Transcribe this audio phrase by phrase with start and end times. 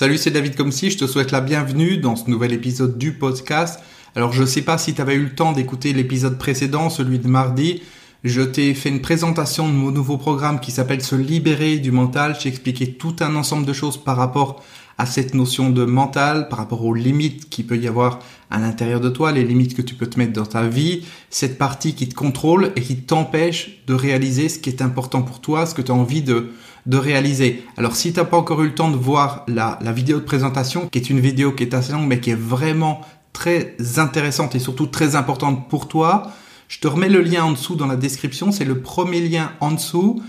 [0.00, 3.80] Salut, c'est David Comsi, je te souhaite la bienvenue dans ce nouvel épisode du podcast.
[4.16, 7.28] Alors je sais pas si tu avais eu le temps d'écouter l'épisode précédent, celui de
[7.28, 7.82] mardi.
[8.24, 12.34] Je t'ai fait une présentation de mon nouveau programme qui s'appelle Se libérer du mental.
[12.40, 14.64] J'ai expliqué tout un ensemble de choses par rapport
[14.96, 18.20] à cette notion de mental, par rapport aux limites qu'il peut y avoir
[18.50, 21.58] à l'intérieur de toi, les limites que tu peux te mettre dans ta vie, cette
[21.58, 25.66] partie qui te contrôle et qui t'empêche de réaliser ce qui est important pour toi,
[25.66, 26.52] ce que tu as envie de,
[26.86, 27.64] de réaliser.
[27.76, 30.88] Alors si tu n'as pas encore eu le temps de voir la, vidéo de présentation,
[30.88, 34.58] qui est une vidéo qui est assez longue mais qui est vraiment très intéressante et
[34.58, 36.32] surtout très importante pour toi,
[36.68, 39.72] je te remets le lien en dessous dans la description, c'est le premier lien en
[39.72, 40.22] dessous.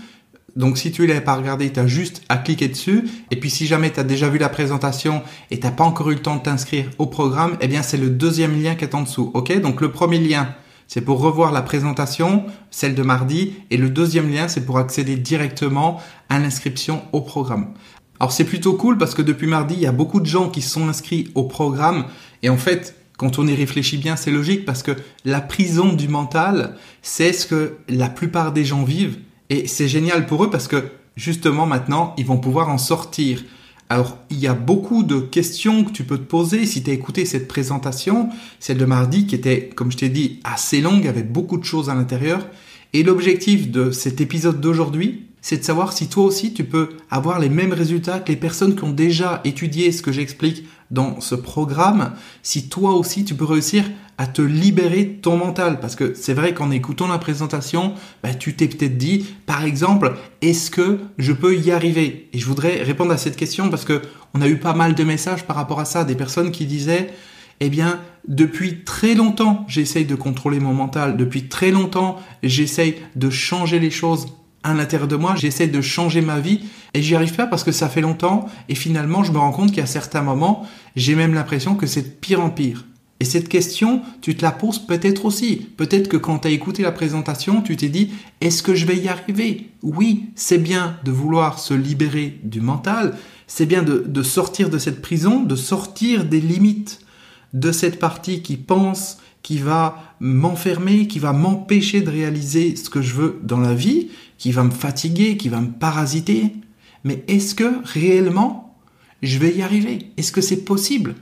[0.56, 3.08] Donc si tu ne l'avais pas regardé, tu as juste à cliquer dessus.
[3.30, 6.10] Et puis si jamais tu as déjà vu la présentation et tu n'as pas encore
[6.10, 8.94] eu le temps de t'inscrire au programme, eh bien c'est le deuxième lien qui est
[8.94, 9.30] en dessous.
[9.34, 9.58] Ok?
[9.60, 10.54] Donc le premier lien,
[10.92, 13.54] c'est pour revoir la présentation, celle de mardi.
[13.70, 17.72] Et le deuxième lien, c'est pour accéder directement à l'inscription au programme.
[18.20, 20.60] Alors c'est plutôt cool parce que depuis mardi, il y a beaucoup de gens qui
[20.60, 22.04] sont inscrits au programme.
[22.42, 26.08] Et en fait, quand on y réfléchit bien, c'est logique parce que la prison du
[26.08, 29.16] mental, c'est ce que la plupart des gens vivent.
[29.48, 33.42] Et c'est génial pour eux parce que justement maintenant, ils vont pouvoir en sortir.
[33.92, 36.94] Alors, il y a beaucoup de questions que tu peux te poser si tu as
[36.94, 41.30] écouté cette présentation, celle de mardi qui était, comme je t'ai dit, assez longue, avec
[41.30, 42.48] beaucoup de choses à l'intérieur.
[42.94, 47.38] Et l'objectif de cet épisode d'aujourd'hui, c'est de savoir si toi aussi tu peux avoir
[47.38, 51.34] les mêmes résultats que les personnes qui ont déjà étudié ce que j'explique dans ce
[51.34, 52.12] programme,
[52.42, 53.84] si toi aussi tu peux réussir
[54.18, 55.80] à te libérer ton mental.
[55.80, 60.14] Parce que c'est vrai qu'en écoutant la présentation, bah, tu t'es peut-être dit, par exemple,
[60.42, 62.28] est-ce que je peux y arriver?
[62.32, 64.02] Et je voudrais répondre à cette question parce que
[64.34, 67.12] on a eu pas mal de messages par rapport à ça, des personnes qui disaient,
[67.60, 71.16] eh bien, depuis très longtemps, j'essaye de contrôler mon mental.
[71.16, 74.26] Depuis très longtemps, j'essaye de changer les choses
[74.62, 76.60] à l'intérieur de moi, j'essaie de changer ma vie
[76.94, 79.72] et j'y arrive pas parce que ça fait longtemps et finalement je me rends compte
[79.72, 80.66] qu'à certains moments,
[80.96, 82.84] j'ai même l'impression que c'est de pire en pire.
[83.20, 85.68] Et cette question, tu te la poses peut-être aussi.
[85.76, 88.96] Peut-être que quand tu as écouté la présentation, tu t'es dit, est-ce que je vais
[88.96, 89.70] y arriver?
[89.82, 94.78] Oui, c'est bien de vouloir se libérer du mental, c'est bien de, de sortir de
[94.78, 96.98] cette prison, de sortir des limites
[97.52, 103.02] de cette partie qui pense, qui va m'enfermer, qui va m'empêcher de réaliser ce que
[103.02, 104.08] je veux dans la vie,
[104.38, 106.52] qui va me fatiguer, qui va me parasiter.
[107.04, 108.76] Mais est-ce que réellement
[109.22, 110.10] je vais y arriver?
[110.16, 111.14] Est-ce que c'est possible?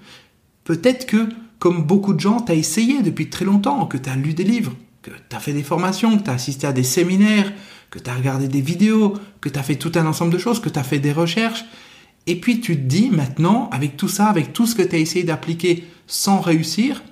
[0.65, 4.17] Peut-être que, comme beaucoup de gens, tu as essayé depuis très longtemps, que tu as
[4.17, 6.83] lu des livres, que tu as fait des formations, que tu as assisté à des
[6.83, 7.53] séminaires,
[7.91, 10.61] que tu as regardé des vidéos, que tu as fait tout un ensemble de choses,
[10.61, 11.65] que tu as fait des recherches.
[12.27, 14.99] Et puis tu te dis maintenant, avec tout ça, avec tout ce que tu as
[14.99, 17.03] essayé d'appliquer sans réussir,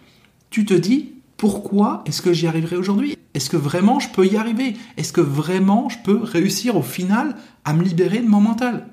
[0.50, 3.16] tu te dis, pourquoi est-ce que j'y arriverai aujourd'hui?
[3.34, 4.76] Est-ce que vraiment je peux y arriver?
[4.97, 8.88] Est-ce que vraiment je peux réussir au final à me libérer de mon mental?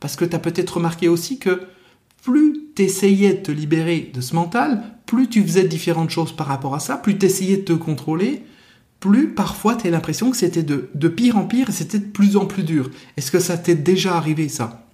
[0.00, 1.60] Parce que tu as peut-être remarqué aussi que
[2.22, 6.46] plus tu essayais de te libérer de ce mental, plus tu faisais différentes choses par
[6.46, 8.42] rapport à ça, plus tu essayais de te contrôler,
[9.00, 12.04] plus parfois tu as l'impression que c'était de, de, pire en pire et c'était de
[12.04, 12.90] plus en plus dur.
[13.16, 14.86] Est-ce que ça t'est déjà arrivé ça?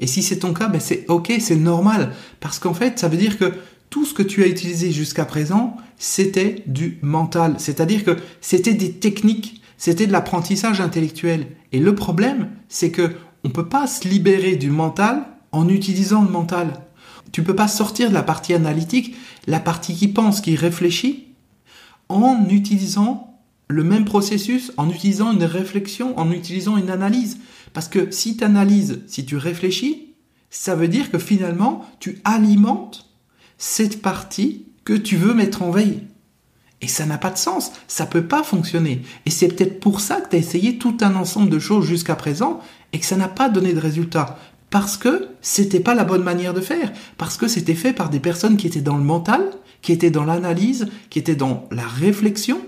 [0.00, 2.12] Et si c'est ton cas, ben c'est ok, c'est normal.
[2.40, 3.52] Parce qu'en fait, ça veut dire que
[3.90, 7.54] tout ce que tu as utilisé jusqu'à présent, c'était du mental.
[7.58, 11.48] C'est-à-dire que c'était des techniques, c'était de l'apprentissage intellectuel.
[11.72, 13.12] Et le problème, c'est que
[13.44, 16.72] on peut pas se libérer du mental en utilisant le mental.
[17.32, 19.14] Tu peux pas sortir de la partie analytique,
[19.46, 21.28] la partie qui pense, qui réfléchit,
[22.08, 23.38] en utilisant
[23.68, 27.38] le même processus, en utilisant une réflexion, en utilisant une analyse.
[27.74, 30.14] Parce que si tu analyses, si tu réfléchis,
[30.50, 33.07] ça veut dire que finalement, tu alimentes
[33.58, 36.04] cette partie que tu veux mettre en veille.
[36.80, 39.02] Et ça n'a pas de sens, ça peut pas fonctionner.
[39.26, 42.14] Et c'est peut-être pour ça que tu as essayé tout un ensemble de choses jusqu'à
[42.14, 42.60] présent
[42.92, 44.38] et que ça n'a pas donné de résultat.
[44.70, 46.92] Parce que c'était pas la bonne manière de faire.
[47.16, 49.50] Parce que c'était fait par des personnes qui étaient dans le mental,
[49.82, 52.60] qui étaient dans l'analyse, qui étaient dans la réflexion.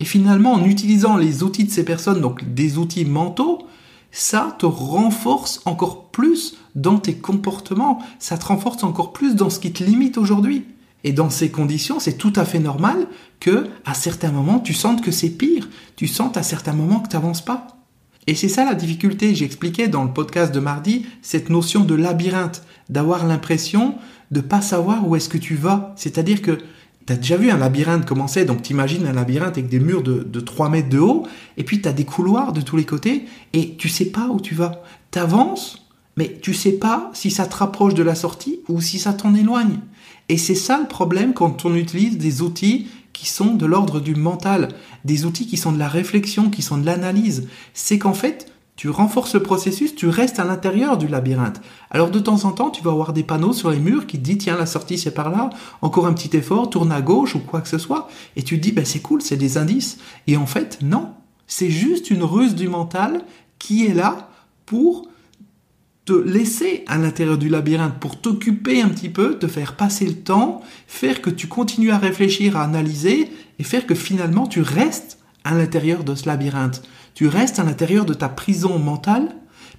[0.00, 3.68] Et finalement, en utilisant les outils de ces personnes, donc des outils mentaux,
[4.14, 9.58] ça te renforce encore plus dans tes comportements, ça te renforce encore plus dans ce
[9.58, 10.66] qui te limite aujourd'hui.
[11.02, 13.08] Et dans ces conditions, c'est tout à fait normal
[13.40, 15.68] que, à certains moments, tu sentes que c'est pire.
[15.96, 17.66] Tu sentes à certains moments que tu n'avances pas.
[18.28, 19.34] Et c'est ça la difficulté.
[19.34, 23.96] J'expliquais dans le podcast de mardi cette notion de labyrinthe, d'avoir l'impression
[24.30, 25.92] de pas savoir où est-ce que tu vas.
[25.96, 26.58] C'est-à-dire que
[27.06, 30.22] tu as déjà vu un labyrinthe commencer, donc t'imagines un labyrinthe avec des murs de,
[30.22, 33.26] de 3 mètres de haut, et puis tu as des couloirs de tous les côtés,
[33.52, 34.82] et tu sais pas où tu vas.
[35.10, 35.86] T'avances,
[36.16, 39.34] mais tu sais pas si ça te rapproche de la sortie ou si ça t'en
[39.34, 39.80] éloigne.
[40.28, 44.14] Et c'est ça le problème quand on utilise des outils qui sont de l'ordre du
[44.14, 44.68] mental,
[45.04, 47.48] des outils qui sont de la réflexion, qui sont de l'analyse.
[47.74, 51.60] C'est qu'en fait, tu renforces le processus, tu restes à l'intérieur du labyrinthe.
[51.90, 54.24] Alors de temps en temps, tu vas avoir des panneaux sur les murs qui te
[54.24, 55.50] disent tiens la sortie c'est par là,
[55.80, 58.62] encore un petit effort, tourne à gauche ou quoi que ce soit, et tu te
[58.62, 59.98] dis ben c'est cool, c'est des indices.
[60.26, 61.10] Et en fait non,
[61.46, 63.24] c'est juste une ruse du mental
[63.58, 64.28] qui est là
[64.66, 65.08] pour
[66.04, 70.16] te laisser à l'intérieur du labyrinthe, pour t'occuper un petit peu, te faire passer le
[70.16, 75.18] temps, faire que tu continues à réfléchir, à analyser, et faire que finalement tu restes
[75.44, 76.82] à l'intérieur de ce labyrinthe
[77.14, 79.28] tu restes à l'intérieur de ta prison mentale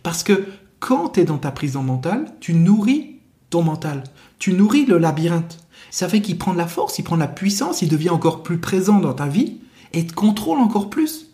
[0.03, 0.47] parce que
[0.79, 3.19] quand tu es dans ta prison mentale, tu nourris
[3.49, 4.03] ton mental,
[4.39, 5.59] tu nourris le labyrinthe.
[5.91, 8.43] Ça fait qu'il prend de la force, il prend de la puissance, il devient encore
[8.43, 9.59] plus présent dans ta vie
[9.93, 11.31] et te contrôle encore plus.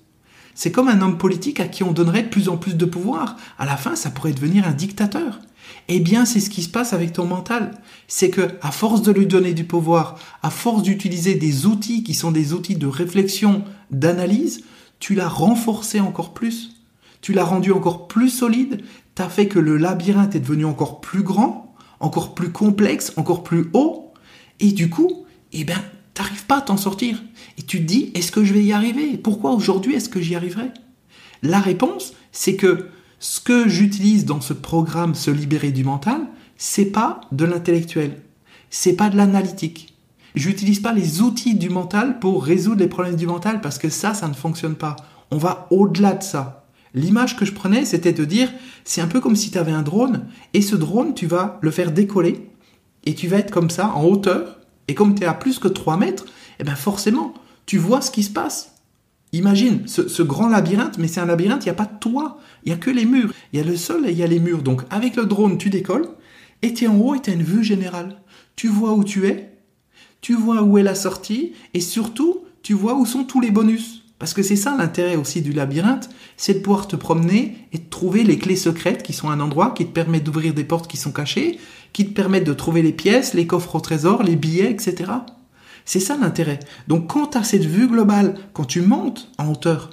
[0.55, 3.37] C'est comme un homme politique à qui on donnerait de plus en plus de pouvoir.
[3.57, 5.39] À la fin, ça pourrait devenir un dictateur.
[5.87, 7.71] Eh bien, c'est ce qui se passe avec ton mental.
[8.07, 12.13] C'est que, à force de lui donner du pouvoir, à force d'utiliser des outils qui
[12.13, 14.63] sont des outils de réflexion, d'analyse,
[14.99, 16.71] tu l'as renforcé encore plus,
[17.21, 18.81] tu l'as rendu encore plus solide,
[19.15, 23.43] tu as fait que le labyrinthe est devenu encore plus grand, encore plus complexe, encore
[23.43, 24.13] plus haut,
[24.59, 25.79] et du coup, eh ben,
[26.13, 27.21] t'arrives pas à t'en sortir.
[27.57, 29.17] Et tu te dis, est-ce que je vais y arriver?
[29.17, 30.71] Pourquoi aujourd'hui est-ce que j'y arriverai?
[31.43, 32.87] La réponse, c'est que
[33.21, 36.19] ce que j'utilise dans ce programme Se libérer du mental,
[36.57, 38.21] c'est pas de l'intellectuel,
[38.69, 39.91] c'est pas de l'analytique,
[40.33, 44.13] J'utilise pas les outils du mental pour résoudre les problèmes du mental parce que ça,
[44.13, 44.95] ça ne fonctionne pas.
[45.29, 46.65] On va au-delà de ça.
[46.93, 48.49] L'image que je prenais, c'était de dire,
[48.83, 51.71] c'est un peu comme si tu avais un drone et ce drone, tu vas le
[51.71, 52.49] faire décoller
[53.05, 55.67] et tu vas être comme ça en hauteur et comme tu es à plus que
[55.67, 56.25] 3 mètres,
[56.59, 57.33] eh ben forcément,
[57.65, 58.75] tu vois ce qui se passe.
[59.33, 62.69] Imagine ce, grand labyrinthe, mais c'est un labyrinthe, il n'y a pas de toit, il
[62.69, 63.33] n'y a que les murs.
[63.53, 64.61] Il y a le sol et il y a les murs.
[64.61, 66.09] Donc avec le drone, tu décolles
[66.61, 68.21] et tu es en haut et tu as une vue générale.
[68.55, 69.53] Tu vois où tu es,
[70.19, 74.03] tu vois où est la sortie et surtout, tu vois où sont tous les bonus.
[74.19, 77.89] Parce que c'est ça l'intérêt aussi du labyrinthe, c'est de pouvoir te promener et de
[77.89, 80.97] trouver les clés secrètes qui sont un endroit qui te permet d'ouvrir des portes qui
[80.97, 81.57] sont cachées,
[81.91, 85.11] qui te permettent de trouver les pièces, les coffres au trésor, les billets, etc.
[85.85, 86.59] C'est ça l'intérêt.
[86.87, 89.89] Donc quand tu as cette vue globale, quand tu montes en hauteur,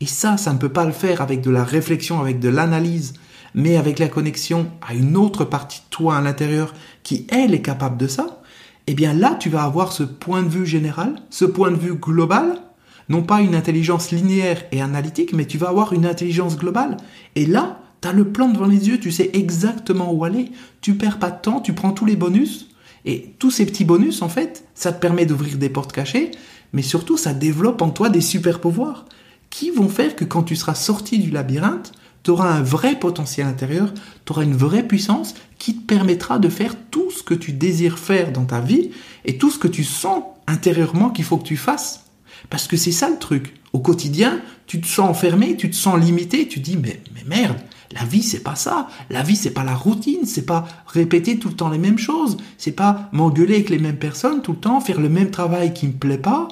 [0.00, 3.14] et ça, ça ne peut pas le faire avec de la réflexion, avec de l'analyse,
[3.54, 7.62] mais avec la connexion à une autre partie de toi à l'intérieur qui, elle, est
[7.62, 8.40] capable de ça,
[8.86, 11.94] eh bien là, tu vas avoir ce point de vue général, ce point de vue
[11.94, 12.60] global,
[13.08, 16.96] non pas une intelligence linéaire et analytique, mais tu vas avoir une intelligence globale.
[17.34, 20.94] Et là, tu as le plan devant les yeux, tu sais exactement où aller, tu
[20.94, 22.68] perds pas de temps, tu prends tous les bonus,
[23.04, 26.30] et tous ces petits bonus, en fait, ça te permet d'ouvrir des portes cachées,
[26.72, 29.04] mais surtout, ça développe en toi des super pouvoirs
[29.50, 31.92] qui vont faire que quand tu seras sorti du labyrinthe,
[32.22, 33.92] tu auras un vrai potentiel intérieur,
[34.26, 37.98] tu auras une vraie puissance qui te permettra de faire tout ce que tu désires
[37.98, 38.90] faire dans ta vie
[39.24, 42.04] et tout ce que tu sens intérieurement qu'il faut que tu fasses.
[42.50, 43.54] Parce que c'est ça le truc.
[43.72, 47.24] Au quotidien, tu te sens enfermé, tu te sens limité, tu te dis mais, mais
[47.26, 47.58] merde,
[47.92, 48.88] la vie c'est pas ça.
[49.10, 52.36] La vie c'est pas la routine, c'est pas répéter tout le temps les mêmes choses,
[52.56, 55.86] c'est pas m'engueuler avec les mêmes personnes tout le temps, faire le même travail qui
[55.86, 56.48] me plaît pas.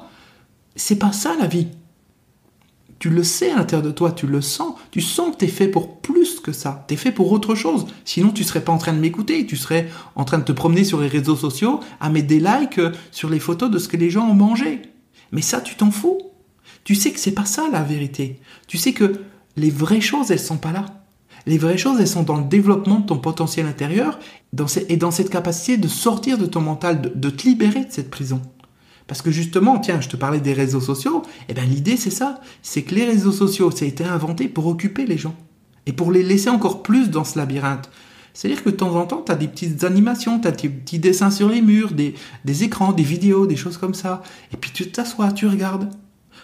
[0.75, 1.69] C'est pas ça la vie.
[2.99, 4.75] Tu le sais à l'intérieur de toi, tu le sens.
[4.91, 6.85] Tu sens que tu es fait pour plus que ça.
[6.89, 7.87] Tu es fait pour autre chose.
[8.05, 9.45] Sinon, tu serais pas en train de m'écouter.
[9.45, 12.81] Tu serais en train de te promener sur les réseaux sociaux, à mettre des likes
[13.11, 14.83] sur les photos de ce que les gens ont mangé.
[15.31, 16.19] Mais ça, tu t'en fous.
[16.85, 18.41] Tu sais que c'est pas ça la vérité.
[18.67, 19.21] Tu sais que
[19.57, 20.87] les vraies choses, elles sont pas là.
[21.47, 24.19] Les vraies choses, elles sont dans le développement de ton potentiel intérieur
[24.89, 28.43] et dans cette capacité de sortir de ton mental, de te libérer de cette prison.
[29.07, 32.11] Parce que justement, tiens, je te parlais des réseaux sociaux, et eh bien l'idée c'est
[32.11, 35.37] ça, c'est que les réseaux sociaux, ça a été inventé pour occuper les gens
[35.87, 37.89] et pour les laisser encore plus dans ce labyrinthe.
[38.35, 40.99] C'est-à-dire que de temps en temps, tu as des petites animations, tu as des petits
[40.99, 44.23] dessins sur les murs, des, des écrans, des vidéos, des choses comme ça.
[44.53, 45.89] Et puis tu t'assois, tu regardes.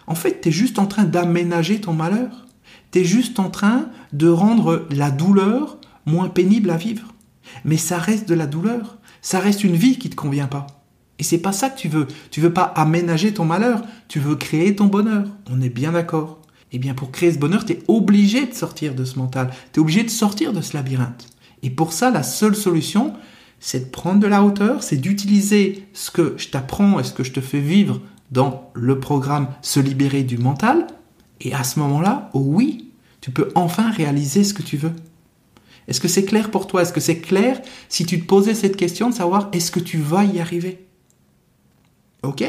[0.06, 2.46] En fait, tu es juste en train d'aménager ton malheur.
[2.92, 7.14] Tu es juste en train de rendre la douleur moins pénible à vivre.
[7.64, 8.98] Mais ça reste de la douleur.
[9.20, 10.66] Ça reste une vie qui te convient pas.
[11.18, 12.08] Et c'est pas ça que tu veux.
[12.30, 15.26] Tu veux pas aménager ton malheur, tu veux créer ton bonheur.
[15.50, 16.40] On est bien d'accord.
[16.72, 19.50] Eh bien, pour créer ce bonheur, tu es obligé de sortir de ce mental.
[19.72, 21.28] Tu es obligé de sortir de ce labyrinthe.
[21.62, 23.12] Et pour ça, la seule solution,
[23.60, 27.22] c'est de prendre de la hauteur, c'est d'utiliser ce que je t'apprends et ce que
[27.22, 28.00] je te fais vivre
[28.32, 30.86] dans le programme Se libérer du mental.
[31.40, 32.91] Et à ce moment-là, oh oui,
[33.22, 34.92] tu peux enfin réaliser ce que tu veux.
[35.88, 36.82] Est-ce que c'est clair pour toi?
[36.82, 39.96] Est-ce que c'est clair si tu te posais cette question de savoir est-ce que tu
[39.96, 40.86] vas y arriver?
[42.22, 42.44] Ok?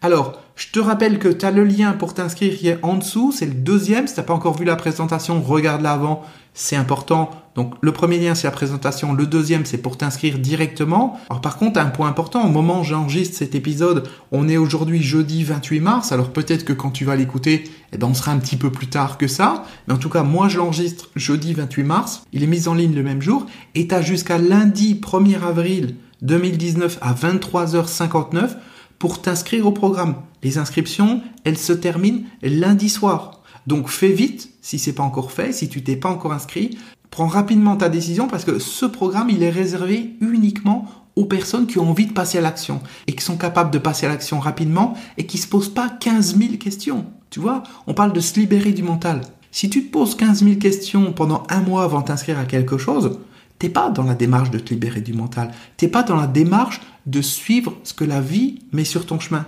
[0.00, 3.32] Alors, je te rappelle que tu as le lien pour t'inscrire qui est en dessous,
[3.32, 4.06] c'est le deuxième.
[4.06, 6.22] Si tu n'as pas encore vu la présentation, regarde-la avant,
[6.54, 11.18] c'est important Donc le premier lien c'est la présentation, le deuxième c'est pour t'inscrire directement.
[11.28, 15.02] Alors par contre un point important, au moment où j'enregistre cet épisode, on est aujourd'hui
[15.02, 18.38] jeudi 28 mars, alors peut-être que quand tu vas l'écouter, eh ben on sera un
[18.38, 21.82] petit peu plus tard que ça, mais en tout cas moi je l'enregistre jeudi 28
[21.82, 25.42] mars, il est mis en ligne le même jour, et tu as jusqu'à lundi 1er
[25.42, 28.56] avril 2019 à 23h59
[28.98, 30.14] pour t'inscrire au programme.
[30.42, 33.42] Les inscriptions, elles se terminent lundi soir.
[33.66, 36.78] Donc fais vite si c'est pas encore fait, si tu t'es pas encore inscrit,
[37.12, 41.78] prends rapidement ta décision parce que ce programme, il est réservé uniquement aux personnes qui
[41.78, 44.94] ont envie de passer à l'action et qui sont capables de passer à l'action rapidement
[45.18, 47.04] et qui se posent pas 15 000 questions.
[47.28, 49.20] Tu vois, on parle de se libérer du mental.
[49.50, 53.18] Si tu te poses 15 000 questions pendant un mois avant t'inscrire à quelque chose,
[53.58, 55.50] t'es pas dans la démarche de te libérer du mental.
[55.76, 59.44] T'es pas dans la démarche de suivre ce que la vie met sur ton chemin.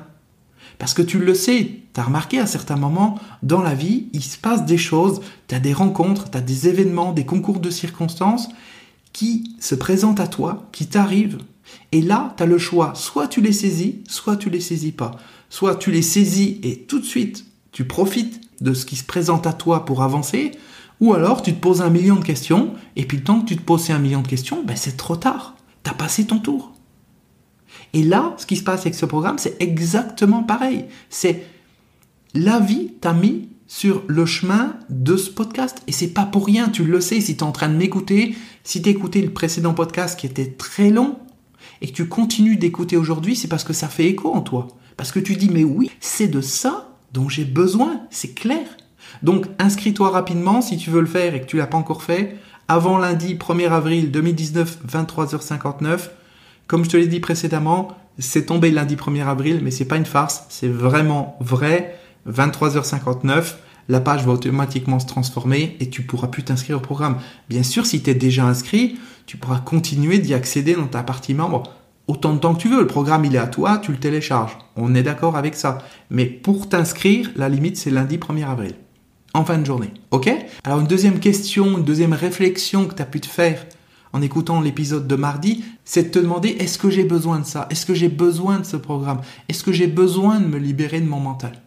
[0.78, 4.23] Parce que tu le sais, tu as remarqué à certains moments dans la vie, il
[4.23, 7.71] se passe des choses, tu as des rencontres, tu as des événements, des concours de
[7.71, 8.49] circonstances
[9.12, 11.38] qui se présentent à toi, qui t'arrivent.
[11.93, 15.12] Et là, tu as le choix, soit tu les saisis, soit tu les saisis pas.
[15.49, 19.47] Soit tu les saisis et tout de suite, tu profites de ce qui se présente
[19.47, 20.52] à toi pour avancer,
[21.00, 23.57] ou alors tu te poses un million de questions, et puis le temps que tu
[23.57, 25.54] te poses un million de questions, ben c'est trop tard.
[25.85, 26.74] Tu as passé ton tour.
[27.93, 30.87] Et là, ce qui se passe avec ce programme, c'est exactement pareil.
[31.11, 31.47] C'est
[32.35, 35.83] la vie t'a mis sur le chemin de ce podcast.
[35.87, 38.35] Et c'est pas pour rien, tu le sais, si tu es en train de m'écouter,
[38.62, 41.16] si tu écouté le précédent podcast qui était très long,
[41.81, 44.69] et que tu continues d'écouter aujourd'hui, c'est parce que ça fait écho en toi.
[44.97, 48.66] Parce que tu dis, mais oui, c'est de ça dont j'ai besoin, c'est clair.
[49.23, 52.37] Donc inscris-toi rapidement si tu veux le faire et que tu l'as pas encore fait,
[52.69, 56.11] avant lundi 1er avril 2019, 23h59.
[56.66, 60.06] Comme je te l'ai dit précédemment, c'est tombé lundi 1er avril, mais c'est pas une
[60.06, 61.99] farce, c'est vraiment vrai.
[62.28, 63.54] 23h59,
[63.88, 67.18] la page va automatiquement se transformer et tu pourras plus t'inscrire au programme.
[67.49, 71.35] Bien sûr, si tu es déjà inscrit, tu pourras continuer d'y accéder dans ta partie
[71.35, 71.64] membre
[72.06, 72.80] autant de temps que tu veux.
[72.80, 74.56] Le programme, il est à toi, tu le télécharges.
[74.76, 75.78] On est d'accord avec ça.
[76.11, 78.75] Mais pour t'inscrire, la limite, c'est lundi 1er avril.
[79.33, 79.92] En fin de journée.
[80.12, 80.30] OK?
[80.64, 83.66] Alors, une deuxième question, une deuxième réflexion que tu as pu te faire
[84.14, 87.66] en écoutant l'épisode de mardi, c'est de te demander est-ce que j'ai besoin de ça?
[87.68, 89.21] Est-ce que j'ai besoin de ce programme?
[89.49, 91.61] Est-ce que j'ai besoin de me libérer de mon mental?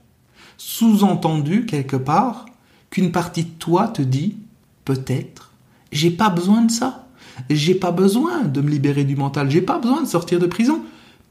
[0.56, 2.46] Sous-entendu quelque part
[2.89, 4.38] qu'une partie de toi te dit
[4.86, 5.51] peut-être
[5.92, 7.08] j'ai pas besoin de ça.
[7.50, 10.82] J'ai pas besoin de me libérer du mental, j'ai pas besoin de sortir de prison.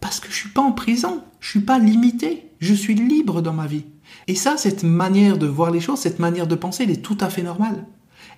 [0.00, 3.54] Parce que je suis pas en prison, je suis pas limité, je suis libre dans
[3.54, 3.84] ma vie.
[4.28, 7.18] Et ça, cette manière de voir les choses, cette manière de penser, elle est tout
[7.20, 7.86] à fait normale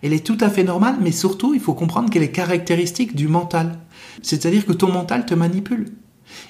[0.03, 3.29] elle est tout à fait normale, mais surtout, il faut comprendre qu'elle est caractéristique du
[3.29, 3.79] mental.
[4.23, 5.93] C'est-à-dire que ton mental te manipule.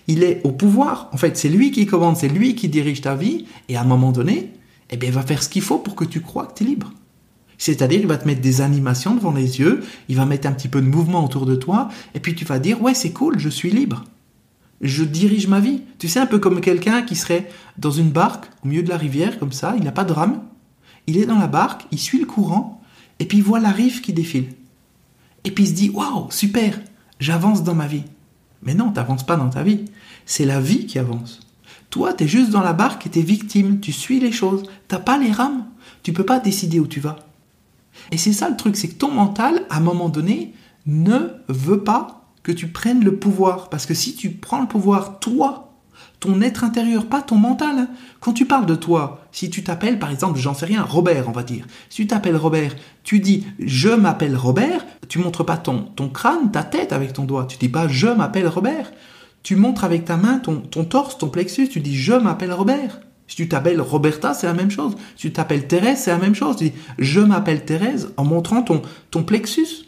[0.07, 1.09] Il est au pouvoir.
[1.13, 3.85] En fait, c'est lui qui commande, c'est lui qui dirige ta vie, et à un
[3.85, 4.53] moment donné,
[4.91, 6.67] eh bien, il va faire ce qu'il faut pour que tu crois que tu es
[6.67, 6.93] libre.
[7.59, 10.69] C'est-à-dire, il va te mettre des animations devant les yeux, il va mettre un petit
[10.69, 13.49] peu de mouvement autour de toi, et puis tu vas dire, ouais, c'est cool, je
[13.49, 14.05] suis libre.
[14.81, 15.83] Je dirige ma vie.
[15.99, 18.97] Tu sais, un peu comme quelqu'un qui serait dans une barque au milieu de la
[18.97, 20.41] rivière, comme ça, il n'a pas de rame.
[21.09, 22.78] Il est dans la barque, il suit le courant,
[23.19, 24.49] et puis il voit la rive qui défile.
[25.45, 26.79] Et puis il se dit Waouh, super,
[27.21, 28.05] j'avance dans ma vie.
[28.63, 29.85] Mais non, t'avances pas dans ta vie.
[30.27, 31.41] C'est la vie qui avance.
[31.91, 33.81] Toi, tu es juste dans la barque et es victime.
[33.81, 34.65] Tu suis les choses.
[34.89, 35.67] T'as pas les rames.
[36.03, 37.17] Tu peux pas décider où tu vas.
[38.11, 40.55] Et c'est ça le truc, c'est que ton mental, à un moment donné,
[40.87, 43.69] ne veut pas que tu prennes le pouvoir.
[43.71, 45.68] Parce que si tu prends le pouvoir, toi,
[46.21, 47.89] ton être intérieur, pas ton mental.
[48.21, 51.33] Quand tu parles de toi, si tu t'appelles, par exemple, j'en sais rien, Robert, on
[51.33, 51.65] va dire.
[51.91, 56.51] Si tu t'appelles Robert, tu dis je m'appelle Robert, tu montres pas ton, ton crâne,
[56.51, 57.47] ta tête avec ton doigt.
[57.47, 58.91] Tu dis pas je m'appelle Robert.
[59.43, 63.01] Tu montres avec ta main ton, ton torse, ton plexus, tu dis je m'appelle Robert.
[63.29, 64.97] Si tu t'appelles Roberta, c'est la même chose.
[65.15, 66.57] Si tu t'appelles Thérèse, c'est la même chose.
[66.57, 69.87] Tu dis je m'appelle Thérèse en montrant ton, ton plexus,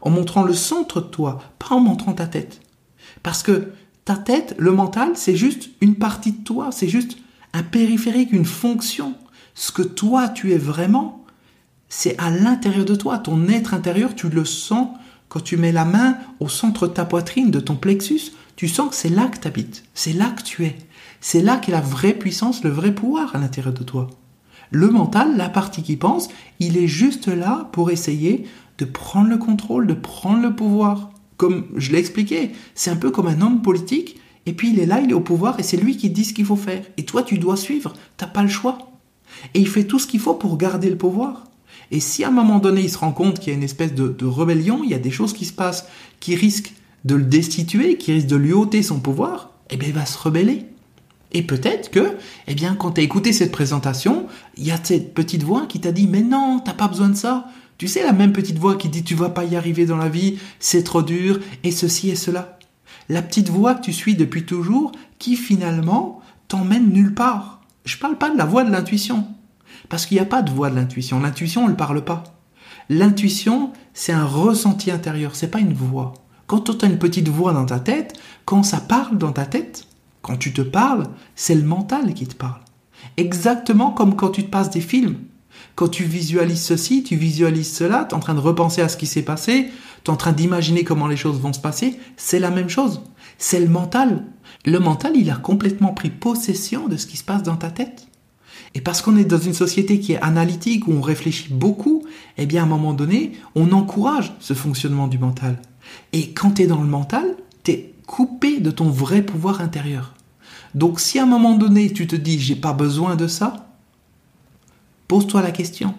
[0.00, 2.60] en montrant le centre de toi, pas en montrant ta tête.
[3.22, 3.72] Parce que
[4.08, 7.18] ta tête, le mental, c'est juste une partie de toi, c'est juste
[7.52, 9.12] un périphérique, une fonction.
[9.54, 11.26] Ce que toi, tu es vraiment,
[11.90, 13.18] c'est à l'intérieur de toi.
[13.18, 14.96] Ton être intérieur, tu le sens
[15.28, 18.32] quand tu mets la main au centre de ta poitrine, de ton plexus.
[18.56, 20.78] Tu sens que c'est là que tu habites, c'est là que tu es.
[21.20, 24.08] C'est là qu'est la vraie puissance, le vrai pouvoir à l'intérieur de toi.
[24.70, 28.46] Le mental, la partie qui pense, il est juste là pour essayer
[28.78, 33.10] de prendre le contrôle, de prendre le pouvoir comme je l'ai expliqué, c'est un peu
[33.10, 35.76] comme un homme politique, et puis il est là, il est au pouvoir, et c'est
[35.78, 36.82] lui qui dit ce qu'il faut faire.
[36.98, 38.90] Et toi, tu dois suivre, t'as pas le choix.
[39.54, 41.44] Et il fait tout ce qu'il faut pour garder le pouvoir.
[41.90, 43.94] Et si à un moment donné, il se rend compte qu'il y a une espèce
[43.94, 45.86] de, rébellion, il y a des choses qui se passent
[46.20, 49.94] qui risquent de le destituer, qui risquent de lui ôter son pouvoir, eh bien, il
[49.94, 50.66] va se rebeller.
[51.32, 52.16] Et peut-être que,
[52.46, 54.26] eh bien, quand tu as écouté cette présentation,
[54.56, 57.16] il y a cette petite voix qui t'a dit, mais non, t'as pas besoin de
[57.16, 57.46] ça.
[57.78, 60.08] Tu sais, la même petite voix qui dit tu vas pas y arriver dans la
[60.08, 62.58] vie, c'est trop dur, et ceci et cela.
[63.08, 67.62] La petite voix que tu suis depuis toujours, qui finalement t'emmène nulle part.
[67.84, 69.28] Je parle pas de la voix de l'intuition.
[69.88, 71.20] Parce qu'il n'y a pas de voix de l'intuition.
[71.20, 72.24] L'intuition, elle ne parle pas.
[72.90, 76.14] L'intuition, c'est un ressenti intérieur, c'est pas une voix.
[76.48, 79.86] Quand tu as une petite voix dans ta tête, quand ça parle dans ta tête,
[80.22, 81.06] quand tu te parles,
[81.36, 82.60] c'est le mental qui te parle.
[83.16, 85.18] Exactement comme quand tu te passes des films.
[85.74, 88.96] Quand tu visualises ceci, tu visualises cela, tu es en train de repenser à ce
[88.96, 89.68] qui s'est passé,
[90.04, 93.02] tu es en train d'imaginer comment les choses vont se passer, c'est la même chose.
[93.38, 94.24] C'est le mental.
[94.64, 98.08] Le mental, il a complètement pris possession de ce qui se passe dans ta tête.
[98.74, 102.04] Et parce qu'on est dans une société qui est analytique, où on réfléchit beaucoup,
[102.36, 105.58] eh bien à un moment donné, on encourage ce fonctionnement du mental.
[106.12, 107.24] Et quand tu es dans le mental,
[107.64, 110.14] tu es coupé de ton vrai pouvoir intérieur.
[110.74, 113.67] Donc si à un moment donné tu te dis j'ai pas besoin de ça,
[115.08, 115.94] Pose-toi la question.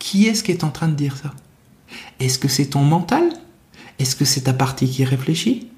[0.00, 1.32] Qui est-ce qui est en train de dire ça?
[2.18, 3.28] Est-ce que c'est ton mental?
[3.98, 5.68] Est-ce que c'est ta partie qui réfléchit?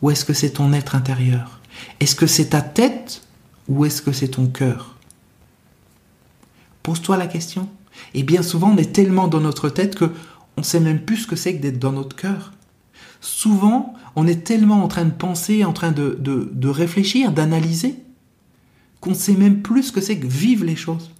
[0.00, 1.60] Ou est-ce que c'est ton être intérieur?
[2.00, 3.22] Est-ce que c'est ta tête?
[3.68, 4.96] Ou est-ce que c'est ton cœur?
[6.82, 7.68] Pose-toi la question.
[8.14, 10.10] Et bien souvent, on est tellement dans notre tête que
[10.56, 12.52] on sait même plus ce que c'est que d'être dans notre cœur.
[13.20, 17.96] Souvent, on est tellement en train de penser, en train de, de réfléchir, d'analyser,
[19.00, 21.10] qu'on ne sait même plus ce que c'est que vivre les choses.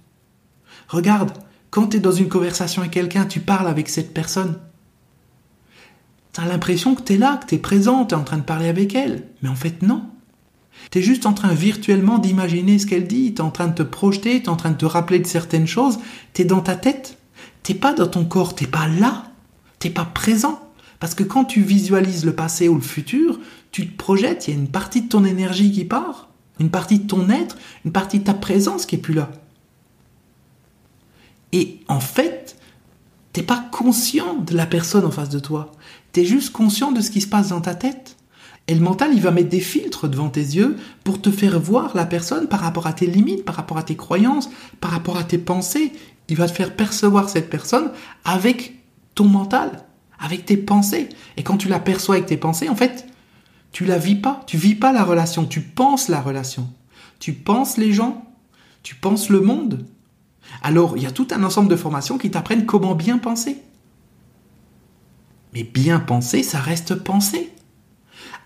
[0.87, 1.31] Regarde,
[1.69, 4.59] quand tu es dans une conversation avec quelqu'un, tu parles avec cette personne.
[6.33, 8.37] Tu as l'impression que tu es là, que tu es présent, tu es en train
[8.37, 9.27] de parler avec elle.
[9.41, 10.03] Mais en fait, non.
[10.91, 13.75] Tu es juste en train virtuellement d'imaginer ce qu'elle dit, tu es en train de
[13.75, 15.99] te projeter, tu es en train de te rappeler de certaines choses,
[16.33, 17.17] tu es dans ta tête.
[17.61, 19.31] T'es pas dans ton corps, t'es pas là,
[19.79, 20.59] t'es pas présent.
[20.99, 23.39] Parce que quand tu visualises le passé ou le futur,
[23.71, 26.99] tu te projettes, il y a une partie de ton énergie qui part, une partie
[26.99, 29.31] de ton être, une partie de ta présence qui est plus là.
[31.53, 32.57] Et en fait,
[33.31, 35.71] t'es pas conscient de la personne en face de toi.
[36.11, 38.17] T'es juste conscient de ce qui se passe dans ta tête.
[38.67, 41.95] Et le mental, il va mettre des filtres devant tes yeux pour te faire voir
[41.95, 44.49] la personne par rapport à tes limites, par rapport à tes croyances,
[44.81, 45.91] par rapport à tes pensées.
[46.27, 47.91] Il va te faire percevoir cette personne
[48.25, 48.79] avec
[49.15, 49.83] ton mental,
[50.19, 51.09] avec tes pensées.
[51.37, 53.05] Et quand tu la perçois avec tes pensées, en fait,
[53.71, 54.41] tu la vis pas.
[54.47, 56.69] Tu vis pas la relation, tu penses la relation.
[57.19, 58.25] Tu penses les gens,
[58.81, 59.85] tu penses le monde,
[60.61, 63.57] alors, il y a tout un ensemble de formations qui t'apprennent comment bien penser.
[65.53, 67.51] Mais bien penser, ça reste penser.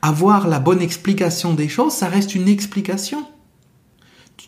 [0.01, 3.25] Avoir la bonne explication des choses, ça reste une explication.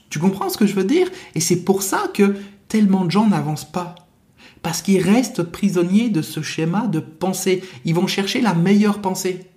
[0.10, 1.10] Tu, comprends ce que je veux dire?
[1.36, 2.36] Et c'est pour ça que
[2.68, 3.96] tellement de gens n'avancent pas.
[4.62, 7.64] Parce qu'ils restent prisonniers de ce schéma de pensée.
[7.86, 9.48] Ils vont chercher la meilleure pensée.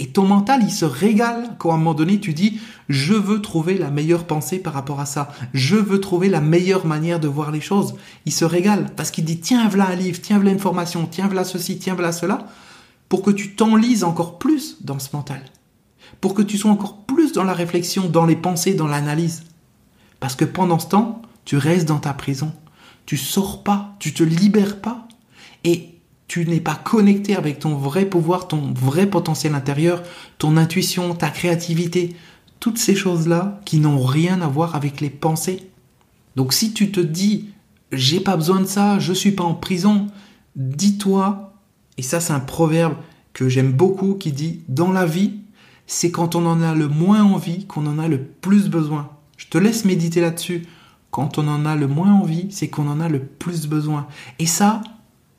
[0.00, 3.42] Et ton mental, il se régale quand à un moment donné tu dis je veux
[3.42, 5.32] trouver la meilleure pensée par rapport à ça.
[5.52, 7.94] Je veux trouver la meilleure manière de voir les choses.
[8.24, 11.26] Il se régale parce qu'il dit tiens voilà un livre, tiens voilà une formation, tiens
[11.26, 12.46] voilà ceci, tiens voilà cela,
[13.08, 15.42] pour que tu t'enlises encore plus dans ce mental.
[16.20, 19.42] Pour que tu sois encore plus dans la réflexion, dans les pensées, dans l'analyse.
[20.20, 22.52] Parce que pendant ce temps, tu restes dans ta prison.
[23.04, 25.08] Tu sors pas, tu te libères pas.
[25.64, 25.97] Et
[26.28, 30.02] tu n'es pas connecté avec ton vrai pouvoir, ton vrai potentiel intérieur,
[30.36, 32.14] ton intuition, ta créativité,
[32.60, 35.70] toutes ces choses-là qui n'ont rien à voir avec les pensées.
[36.36, 37.48] Donc si tu te dis
[37.90, 40.08] j'ai pas besoin de ça, je suis pas en prison,
[40.56, 41.54] dis-toi,
[41.96, 42.94] et ça c'est un proverbe
[43.32, 45.32] que j'aime beaucoup qui dit dans la vie,
[45.86, 49.10] c'est quand on en a le moins envie qu'on en a le plus besoin.
[49.38, 50.66] Je te laisse méditer là-dessus.
[51.10, 54.06] Quand on en a le moins envie, c'est qu'on en a le plus besoin.
[54.38, 54.82] Et ça,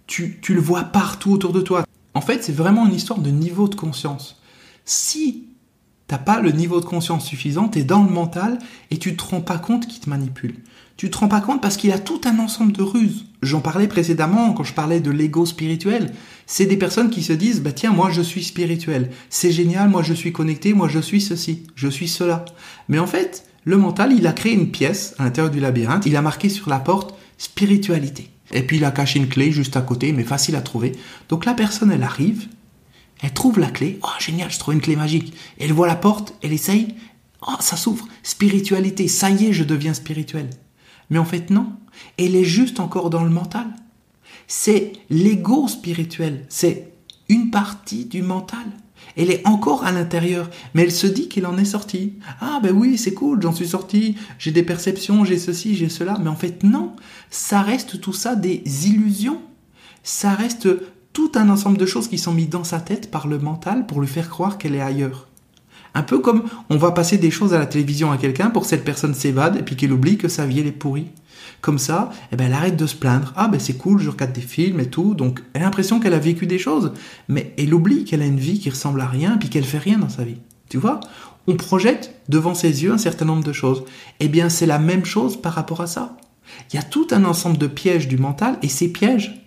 [0.10, 1.86] tu, le vois partout autour de toi.
[2.16, 4.42] En fait, c'est vraiment une histoire de niveau de conscience.
[4.84, 5.46] Si
[6.08, 8.58] t'as pas le niveau de conscience suffisant, tu es dans le mental
[8.90, 10.56] et tu te rends pas compte qu'il te manipule.
[10.98, 13.26] Tu te rends pas compte parce qu'il a tout un ensemble de ruses.
[13.44, 16.12] J'en parlais précédemment quand je parlais de l'ego spirituel.
[16.48, 19.12] C'est des personnes qui se disent, bah tiens, moi je suis spirituel.
[19.30, 22.46] C'est génial, moi je suis connecté, moi je suis ceci, je suis cela.
[22.90, 26.16] Mais en fait, le mental, il a créé une pièce à l'intérieur du labyrinthe, il
[26.16, 28.32] a marqué sur la porte spiritualité.
[28.52, 30.94] Et puis il a caché une clé juste à côté, mais facile à trouver.
[31.28, 32.48] Donc la personne, elle arrive,
[33.22, 34.00] elle trouve la clé.
[34.04, 35.34] Oh, génial, je trouve une clé magique.
[35.60, 36.96] Elle voit la porte, elle essaye.
[37.48, 38.08] Oh, ça s'ouvre.
[38.24, 40.50] Spiritualité, ça y est, je deviens spirituel.
[41.10, 41.74] Mais en fait, non.
[42.18, 43.68] Elle est juste encore dans le mental.
[44.48, 46.46] C'est l'ego spirituel.
[46.50, 46.94] C'est
[47.28, 48.66] une partie du mental.
[49.20, 52.14] Elle est encore à l'intérieur, mais elle se dit qu'elle en est sortie.
[52.40, 56.18] Ah ben oui, c'est cool, j'en suis sortie, j'ai des perceptions, j'ai ceci, j'ai cela,
[56.24, 56.94] mais en fait non,
[57.30, 59.42] ça reste tout ça des illusions.
[60.04, 60.70] Ça reste
[61.12, 64.00] tout un ensemble de choses qui sont mises dans sa tête par le mental pour
[64.00, 65.28] lui faire croire qu'elle est ailleurs.
[65.94, 68.70] Un peu comme on va passer des choses à la télévision à quelqu'un pour que
[68.70, 71.08] cette personne s'évade et puis qu'elle oublie que sa vie elle est pourrie.
[71.62, 73.34] Comme ça, eh ben, elle arrête de se plaindre.
[73.36, 75.14] Ah ben c'est cool, je regarde des films et tout.
[75.14, 76.94] Donc elle a l'impression qu'elle a vécu des choses,
[77.28, 79.98] mais elle oublie qu'elle a une vie qui ressemble à rien, puis qu'elle fait rien
[79.98, 80.38] dans sa vie.
[80.70, 81.00] Tu vois?
[81.48, 83.84] On projette devant ses yeux un certain nombre de choses.
[84.20, 86.16] Eh bien c'est la même chose par rapport à ça.
[86.72, 89.46] Il y a tout un ensemble de pièges du mental, et ces pièges,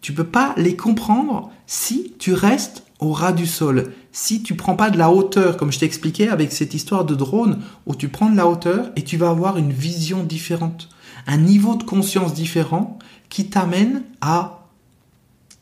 [0.00, 3.92] tu peux pas les comprendre si tu restes au ras du sol.
[4.12, 7.14] Si tu prends pas de la hauteur, comme je t'ai expliqué avec cette histoire de
[7.14, 10.90] drone, où tu prends de la hauteur et tu vas avoir une vision différente,
[11.26, 12.98] un niveau de conscience différent
[13.30, 14.68] qui t'amène à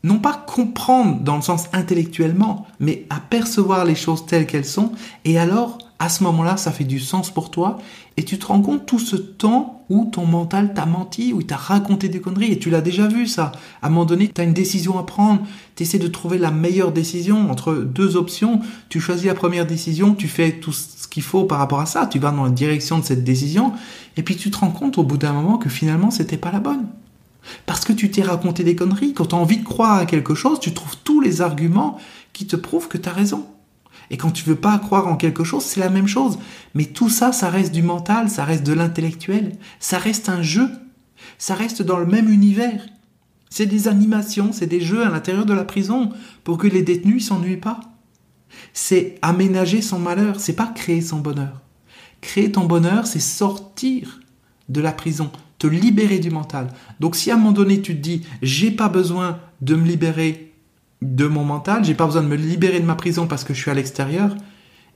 [0.03, 4.93] non pas comprendre dans le sens intellectuellement, mais à percevoir les choses telles qu'elles sont,
[5.25, 7.79] et alors à ce moment-là, ça fait du sens pour toi
[8.17, 11.47] et tu te rends compte tout ce temps où ton mental t'a menti, où il
[11.47, 13.53] t'a raconté des conneries et tu l'as déjà vu ça.
[13.83, 15.43] À un moment donné, tu as une décision à prendre,
[15.77, 20.15] tu essaies de trouver la meilleure décision entre deux options, tu choisis la première décision,
[20.15, 22.99] tu fais tout ce qu'il faut par rapport à ça, tu vas dans la direction
[22.99, 23.75] de cette décision
[24.17, 26.61] et puis tu te rends compte au bout d'un moment que finalement c'était pas la
[26.61, 26.87] bonne.
[27.67, 30.35] Parce que tu t'es raconté des conneries, quand tu as envie de croire à quelque
[30.35, 31.99] chose, tu trouves tous les arguments
[32.33, 33.45] qui te prouvent que tu as raison.
[34.11, 36.39] Et quand tu veux pas croire en quelque chose, c'est la même chose.
[36.75, 40.69] Mais tout ça, ça reste du mental, ça reste de l'intellectuel, ça reste un jeu,
[41.39, 42.85] ça reste dans le même univers.
[43.51, 46.11] C'est des animations, c'est des jeux à l'intérieur de la prison
[46.45, 47.81] pour que les détenus s'ennuient pas.
[48.73, 51.61] C'est aménager son malheur, c'est pas créer son bonheur.
[52.21, 54.21] Créer ton bonheur, c'est sortir
[54.69, 56.69] de la prison, te libérer du mental.
[57.01, 60.50] Donc si à un moment donné tu te dis j'ai pas besoin de me libérer
[61.03, 63.61] de mon mental, j'ai pas besoin de me libérer de ma prison parce que je
[63.61, 64.35] suis à l'extérieur,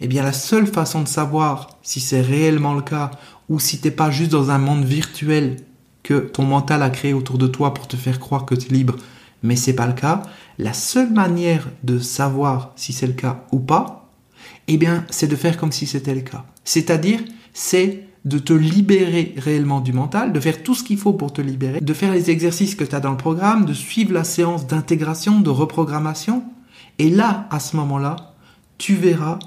[0.00, 3.10] eh bien la seule façon de savoir si c'est réellement le cas
[3.48, 5.56] ou si t'es pas juste dans un monde virtuel
[6.02, 8.74] que ton mental a créé autour de toi pour te faire croire que tu es
[8.74, 8.96] libre,
[9.42, 10.22] mais c'est pas le cas,
[10.58, 14.10] la seule manière de savoir si c'est le cas ou pas,
[14.68, 16.44] eh bien c'est de faire comme si c'était le cas.
[16.64, 17.20] C'est-à-dire,
[17.52, 21.42] c'est de te libérer réellement du mental, de faire tout ce qu'il faut pour te
[21.42, 24.66] libérer, de faire les exercices que tu as dans le programme, de suivre la séance
[24.66, 26.44] d'intégration, de reprogrammation.
[26.98, 28.34] Et là, à ce moment-là,
[28.78, 29.38] tu verras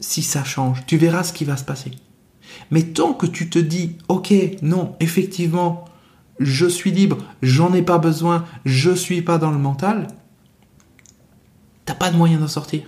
[0.00, 1.92] si ça change, tu verras ce qui va se passer.
[2.70, 5.84] Mais tant que tu te dis, ok, non, effectivement,
[6.38, 10.08] je suis libre, j'en ai pas besoin, je suis pas dans le mental,
[11.84, 12.82] t'as pas de moyen d'en sortir.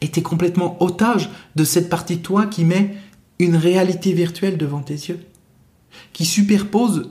[0.00, 2.96] Et tu es complètement otage de cette partie de toi qui met
[3.38, 5.20] une réalité virtuelle devant tes yeux,
[6.12, 7.10] qui superpose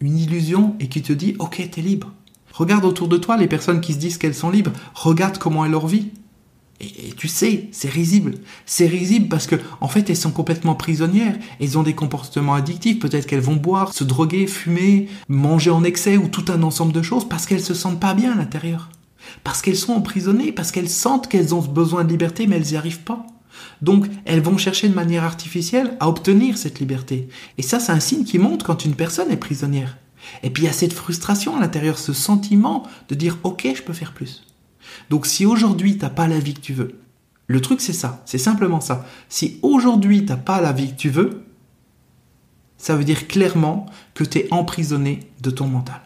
[0.00, 2.12] une illusion et qui te dit ok t'es libre.
[2.52, 5.72] Regarde autour de toi les personnes qui se disent qu'elles sont libres, regarde comment elles
[5.72, 6.10] leur vie.
[6.80, 8.34] Et, tu sais, c'est risible.
[8.66, 11.38] C'est risible parce que, en fait, elles sont complètement prisonnières.
[11.60, 12.98] Elles ont des comportements addictifs.
[12.98, 17.00] Peut-être qu'elles vont boire, se droguer, fumer, manger en excès ou tout un ensemble de
[17.00, 18.90] choses parce qu'elles se sentent pas bien à l'intérieur.
[19.44, 22.76] Parce qu'elles sont emprisonnées, parce qu'elles sentent qu'elles ont besoin de liberté, mais elles n'y
[22.76, 23.26] arrivent pas.
[23.84, 27.28] Donc, elles vont chercher de manière artificielle à obtenir cette liberté.
[27.58, 29.98] Et ça, c'est un signe qui montre quand une personne est prisonnière.
[30.42, 33.82] Et puis, il y a cette frustration à l'intérieur, ce sentiment de dire, OK, je
[33.82, 34.46] peux faire plus.
[35.10, 36.98] Donc, si aujourd'hui, t'as pas la vie que tu veux,
[37.46, 38.22] le truc, c'est ça.
[38.24, 39.04] C'est simplement ça.
[39.28, 41.44] Si aujourd'hui, t'as pas la vie que tu veux,
[42.78, 46.00] ça veut dire clairement que tu es emprisonné de ton mental.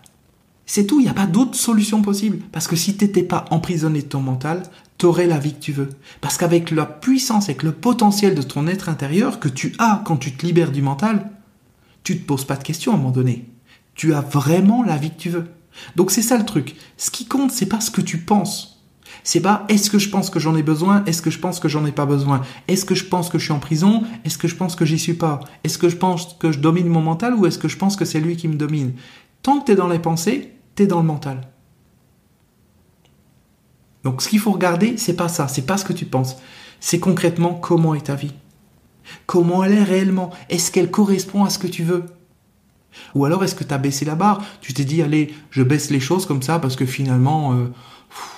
[0.66, 2.40] C'est tout, il n'y a pas d'autre solution possible.
[2.50, 4.64] Parce que si tu n'étais pas emprisonné de ton mental,
[4.98, 5.88] t'aurais la vie que tu veux.
[6.20, 10.16] Parce qu'avec la puissance, avec le potentiel de ton être intérieur que tu as quand
[10.16, 11.30] tu te libères du mental,
[12.02, 13.46] tu te poses pas de questions à un moment donné.
[13.94, 15.46] Tu as vraiment la vie que tu veux.
[15.96, 16.76] Donc c'est ça le truc.
[16.96, 18.82] Ce qui compte, c'est pas ce que tu penses.
[19.24, 21.68] C'est pas est-ce que je pense que j'en ai besoin, est-ce que je pense que
[21.68, 24.48] j'en ai pas besoin, est-ce que je pense que je suis en prison, est-ce que
[24.48, 27.34] je pense que j'y suis pas, est-ce que je pense que je domine mon mental
[27.34, 28.92] ou est-ce que je pense que c'est lui qui me domine?
[29.42, 31.40] Tant que tu es dans les pensées, tu es dans le mental.
[34.04, 36.36] Donc ce qu'il faut regarder, c'est pas ça, c'est pas ce que tu penses.
[36.80, 38.32] C'est concrètement comment est ta vie.
[39.26, 40.30] Comment elle est réellement.
[40.48, 42.04] Est-ce qu'elle correspond à ce que tu veux?
[43.14, 44.42] Ou alors est-ce que tu as baissé la barre?
[44.60, 47.72] Tu t'es dit, allez, je baisse les choses comme ça parce que finalement, euh,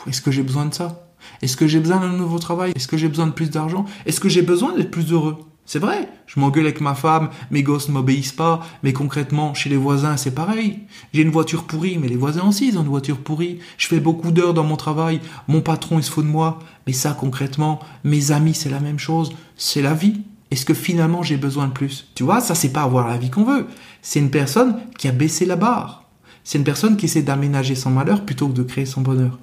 [0.06, 1.06] est-ce que j'ai besoin de ça?
[1.42, 2.72] Est-ce que j'ai besoin d'un nouveau travail?
[2.74, 3.84] Est-ce que j'ai besoin de plus d'argent?
[4.06, 5.38] Est-ce que j'ai besoin d'être plus heureux?
[5.70, 9.70] C'est vrai, je m'engueule avec ma femme, mes gosses ne m'obéissent pas, mais concrètement, chez
[9.70, 10.80] les voisins, c'est pareil.
[11.12, 13.60] J'ai une voiture pourrie, mais les voisins aussi, ils ont une voiture pourrie.
[13.78, 16.58] Je fais beaucoup d'heures dans mon travail, mon patron, il se fout de moi.
[16.88, 19.32] Mais ça, concrètement, mes amis, c'est la même chose.
[19.54, 20.22] C'est la vie.
[20.50, 22.10] Est-ce que finalement, j'ai besoin de plus?
[22.16, 23.68] Tu vois, ça, c'est pas avoir la vie qu'on veut.
[24.02, 26.02] C'est une personne qui a baissé la barre.
[26.42, 29.38] C'est une personne qui essaie d'aménager son malheur plutôt que de créer son bonheur.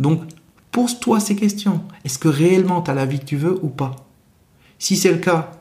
[0.00, 0.22] Donc,
[0.72, 1.84] pose-toi ces questions.
[2.04, 3.94] Est-ce que réellement tu as la vie que tu veux ou pas?
[4.80, 5.52] Si c'est le cas,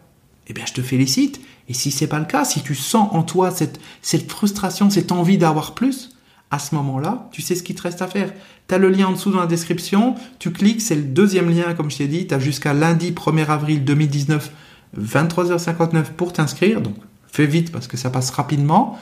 [0.47, 1.41] eh bien, je te félicite.
[1.69, 5.11] Et si c'est pas le cas, si tu sens en toi cette, cette frustration, cette
[5.11, 6.11] envie d'avoir plus,
[6.49, 8.33] à ce moment-là, tu sais ce qu'il te reste à faire.
[8.67, 11.73] Tu as le lien en dessous dans la description, tu cliques, c'est le deuxième lien,
[11.73, 14.51] comme je t'ai dit, tu as jusqu'à lundi 1er avril 2019,
[14.97, 16.81] 23h59 pour t'inscrire.
[16.81, 16.95] Donc,
[17.31, 18.97] fais vite parce que ça passe rapidement.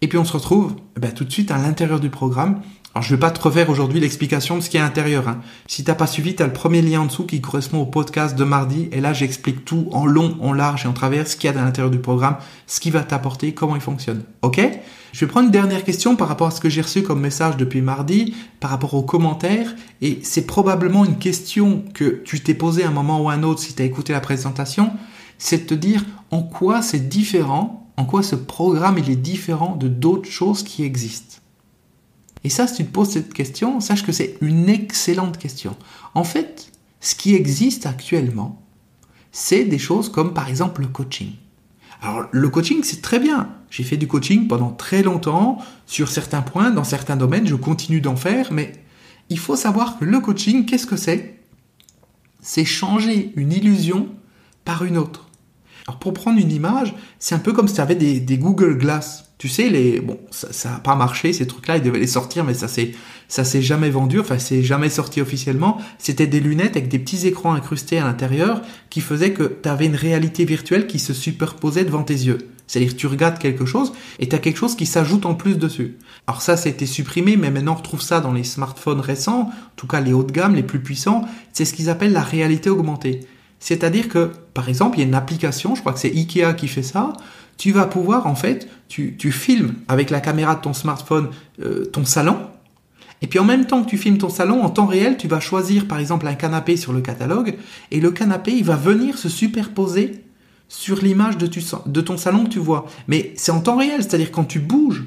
[0.00, 2.60] Et puis on se retrouve eh ben, tout de suite à l'intérieur du programme.
[2.94, 5.28] Alors je vais pas te refaire aujourd'hui l'explication de ce qui est à l'intérieur.
[5.28, 5.40] Hein.
[5.66, 8.36] Si t'as pas suivi, tu as le premier lien en dessous qui correspond au podcast
[8.36, 8.88] de mardi.
[8.92, 11.60] Et là j'explique tout en long, en large et en travers, ce qu'il y a
[11.60, 14.22] à l'intérieur du programme, ce qui va t'apporter, comment il fonctionne.
[14.42, 14.60] Ok?
[15.12, 17.56] Je vais prendre une dernière question par rapport à ce que j'ai reçu comme message
[17.56, 19.74] depuis mardi, par rapport aux commentaires.
[20.00, 23.42] Et c'est probablement une question que tu t'es posée à un moment ou à un
[23.42, 24.92] autre si tu as écouté la présentation.
[25.38, 29.74] C'est de te dire en quoi c'est différent en quoi ce programme il est différent
[29.74, 31.38] de d'autres choses qui existent
[32.44, 35.76] Et ça, si tu te poses cette question, sache que c'est une excellente question.
[36.14, 38.62] En fait, ce qui existe actuellement,
[39.32, 41.32] c'est des choses comme par exemple le coaching.
[42.00, 43.50] Alors le coaching, c'est très bien.
[43.68, 48.00] J'ai fait du coaching pendant très longtemps sur certains points, dans certains domaines, je continue
[48.00, 48.74] d'en faire, mais
[49.28, 51.40] il faut savoir que le coaching, qu'est-ce que c'est?
[52.40, 54.08] C'est changer une illusion
[54.64, 55.27] par une autre.
[55.88, 59.24] Alors pour prendre une image, c'est un peu comme si tu avais des, Google Glass.
[59.38, 62.52] Tu sais, les bon, ça n'a pas marché ces trucs-là, ils devaient les sortir, mais
[62.52, 62.92] ça s'est
[63.26, 65.78] ça s'est jamais vendu, enfin c'est jamais sorti officiellement.
[65.98, 69.86] C'était des lunettes avec des petits écrans incrustés à l'intérieur qui faisaient que tu avais
[69.86, 72.38] une réalité virtuelle qui se superposait devant tes yeux.
[72.66, 75.96] C'est-à-dire tu regardes quelque chose et tu quelque chose qui s'ajoute en plus dessus.
[76.26, 79.40] Alors ça, ça a été supprimé, mais maintenant on retrouve ça dans les smartphones récents,
[79.40, 81.24] en tout cas les hauts de gamme, les plus puissants.
[81.54, 83.26] C'est ce qu'ils appellent la réalité augmentée.
[83.60, 86.68] C'est-à-dire que, par exemple, il y a une application, je crois que c'est Ikea qui
[86.68, 87.12] fait ça,
[87.56, 91.28] tu vas pouvoir, en fait, tu, filmes avec la caméra de ton smartphone
[91.60, 92.38] euh, ton salon,
[93.20, 95.40] et puis en même temps que tu filmes ton salon, en temps réel, tu vas
[95.40, 97.56] choisir par exemple un canapé sur le catalogue,
[97.90, 100.24] et le canapé, il va venir se superposer
[100.68, 101.48] sur l'image de,
[101.86, 102.86] de ton salon que tu vois.
[103.08, 105.04] Mais c'est en temps réel, c'est-à-dire quand tu bouges,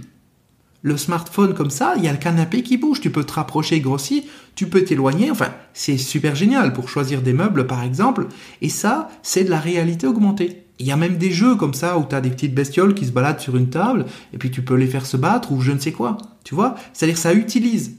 [0.81, 3.79] le smartphone comme ça, il y a le canapé qui bouge, tu peux te rapprocher,
[3.79, 4.23] grossir,
[4.55, 8.27] tu peux t'éloigner, enfin, c'est super génial pour choisir des meubles par exemple,
[8.61, 10.63] et ça, c'est de la réalité augmentée.
[10.79, 13.05] Il y a même des jeux comme ça où tu as des petites bestioles qui
[13.05, 15.71] se baladent sur une table, et puis tu peux les faire se battre ou je
[15.71, 17.97] ne sais quoi, tu vois C'est-à-dire ça utilise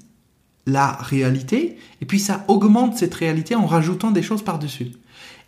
[0.67, 4.93] la réalité, et puis ça augmente cette réalité en rajoutant des choses par-dessus.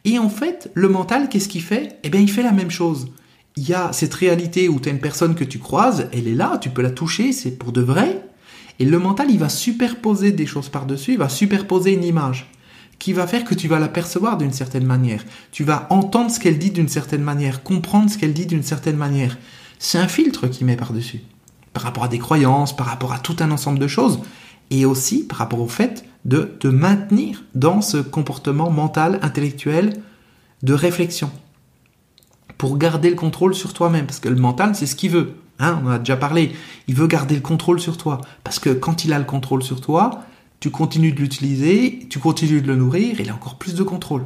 [0.04, 1.98] Et en fait, le mental, qu'est-ce qu'il fait?
[2.04, 3.08] Eh bien, il fait la même chose
[3.56, 6.34] il y a cette réalité où tu as une personne que tu croises, elle est
[6.34, 8.26] là, tu peux la toucher, c'est pour de vrai.
[8.80, 12.50] Et le mental, il va superposer des choses par-dessus, il va superposer une image
[12.98, 15.24] qui va faire que tu vas la percevoir d'une certaine manière.
[15.52, 18.96] Tu vas entendre ce qu'elle dit d'une certaine manière, comprendre ce qu'elle dit d'une certaine
[18.96, 19.36] manière.
[19.78, 21.20] C'est un filtre qui met par-dessus.
[21.72, 24.20] Par rapport à des croyances, par rapport à tout un ensemble de choses.
[24.70, 29.92] Et aussi par rapport au fait de te maintenir dans ce comportement mental, intellectuel,
[30.62, 31.30] de réflexion
[32.58, 34.06] pour garder le contrôle sur toi-même.
[34.06, 35.34] Parce que le mental, c'est ce qu'il veut.
[35.58, 36.52] Hein, on a déjà parlé.
[36.88, 38.20] Il veut garder le contrôle sur toi.
[38.42, 40.24] Parce que quand il a le contrôle sur toi,
[40.60, 44.24] tu continues de l'utiliser, tu continues de le nourrir, il a encore plus de contrôle.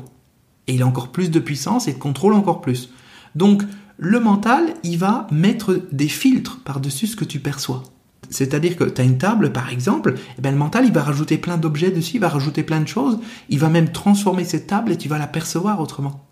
[0.67, 2.91] Et il a encore plus de puissance et de contrôle encore plus.
[3.35, 3.62] Donc,
[3.97, 7.83] le mental, il va mettre des filtres par-dessus ce que tu perçois.
[8.31, 11.03] C'est-à-dire que tu as une table, par exemple, et eh bien, le mental, il va
[11.03, 14.67] rajouter plein d'objets dessus, il va rajouter plein de choses, il va même transformer cette
[14.67, 16.28] table et tu vas la percevoir autrement.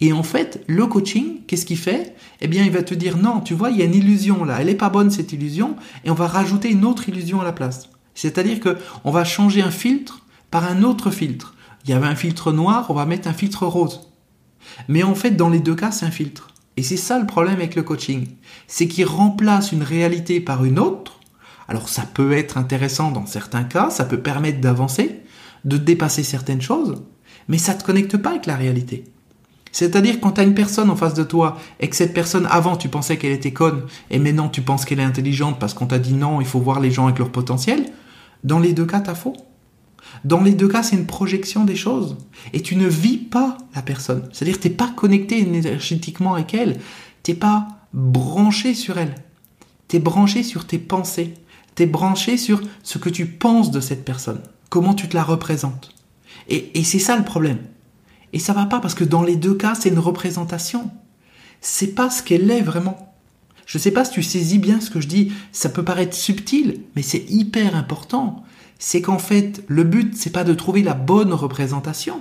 [0.00, 2.14] Et en fait, le coaching, qu'est-ce qu'il fait?
[2.40, 4.58] Eh bien, il va te dire non, tu vois, il y a une illusion là,
[4.60, 7.52] elle n'est pas bonne cette illusion, et on va rajouter une autre illusion à la
[7.52, 7.88] place.
[8.14, 11.54] C'est-à-dire que on va changer un filtre par un autre filtre.
[11.84, 14.12] Il y avait un filtre noir, on va mettre un filtre rose.
[14.88, 16.48] Mais en fait, dans les deux cas, c'est un filtre.
[16.76, 18.28] Et c'est ça le problème avec le coaching,
[18.66, 21.20] c'est qu'il remplace une réalité par une autre.
[21.68, 25.20] Alors ça peut être intéressant dans certains cas, ça peut permettre d'avancer,
[25.64, 27.02] de dépasser certaines choses,
[27.48, 29.04] mais ça ne te connecte pas avec la réalité.
[29.72, 32.76] C'est-à-dire quand tu as une personne en face de toi et que cette personne avant
[32.76, 35.98] tu pensais qu'elle était conne et maintenant tu penses qu'elle est intelligente parce qu'on t'a
[35.98, 37.86] dit non, il faut voir les gens avec leur potentiel,
[38.44, 39.34] dans les deux cas t'as faux.
[40.24, 42.16] Dans les deux cas, c'est une projection des choses.
[42.52, 44.28] Et tu ne vis pas la personne.
[44.32, 46.78] C'est-à-dire n'es pas connecté énergétiquement avec elle.
[47.22, 49.14] Tu n'es pas branché sur elle.
[49.88, 51.34] Tu es branché sur tes pensées.
[51.74, 54.40] Tu es branché sur ce que tu penses de cette personne.
[54.68, 55.90] Comment tu te la représentes.
[56.48, 57.58] Et, et c'est ça le problème.
[58.32, 60.90] Et ça va pas parce que dans les deux cas, c'est une représentation.
[61.60, 63.14] C'est pas ce qu'elle est vraiment.
[63.66, 66.80] Je sais pas si tu saisis bien ce que je dis, ça peut paraître subtil,
[66.96, 68.44] mais c'est hyper important.
[68.78, 72.20] C'est qu'en fait, le but, c'est pas de trouver la bonne représentation,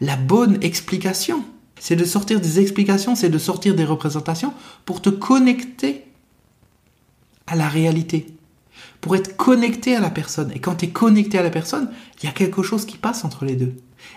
[0.00, 1.44] la bonne explication.
[1.80, 6.04] C'est de sortir des explications, c'est de sortir des représentations pour te connecter
[7.48, 8.28] à la réalité,
[9.00, 10.52] pour être connecté à la personne.
[10.54, 11.90] Et quand tu es connecté à la personne,
[12.22, 13.74] il y a quelque chose qui passe entre les deux.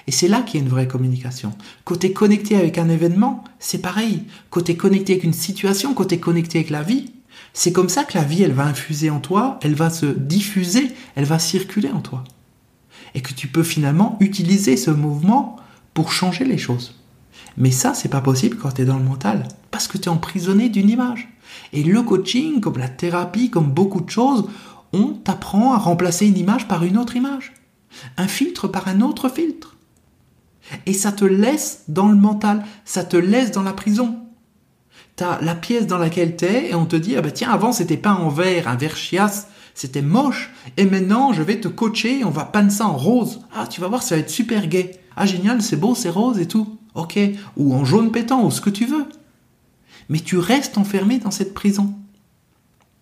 [0.07, 1.53] Et c'est là qu'il y a une vraie communication.
[1.83, 4.23] Côté connecté avec un événement, c'est pareil.
[4.49, 7.11] Côté connecté avec une situation, côté connecté avec la vie,
[7.53, 10.91] c'est comme ça que la vie, elle va infuser en toi, elle va se diffuser,
[11.15, 12.23] elle va circuler en toi.
[13.13, 15.57] Et que tu peux finalement utiliser ce mouvement
[15.93, 16.95] pour changer les choses.
[17.57, 19.47] Mais ça, c'est pas possible quand tu es dans le mental.
[19.71, 21.29] Parce que tu es emprisonné d'une image.
[21.71, 24.49] Et le coaching, comme la thérapie, comme beaucoup de choses,
[24.91, 27.53] on t'apprend à remplacer une image par une autre image.
[28.17, 29.74] Un filtre par un autre filtre.
[30.85, 34.19] Et ça te laisse dans le mental, ça te laisse dans la prison.
[35.15, 37.97] T'as la pièce dans laquelle t'es et on te dit, ah bah tiens, avant c'était
[37.97, 40.51] pas en verre, un verre chiasse, c'était moche.
[40.77, 43.41] Et maintenant, je vais te coacher, on va peindre ça en rose.
[43.53, 44.91] Ah, tu vas voir, ça va être super gai.
[45.15, 46.77] Ah, génial, c'est beau, c'est rose et tout.
[46.95, 47.19] Ok.
[47.57, 49.05] Ou en jaune pétant, ou ce que tu veux.
[50.09, 51.93] Mais tu restes enfermé dans cette prison.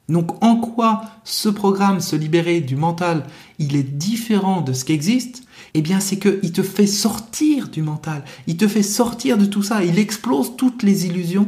[0.10, 3.26] Donc, en quoi ce programme, se libérer du mental,
[3.60, 5.43] il est différent de ce qui existe?
[5.74, 8.24] Eh bien, c'est qu'il te fait sortir du mental.
[8.48, 9.84] Il te fait sortir de tout ça.
[9.84, 11.48] Il explose toutes les illusions.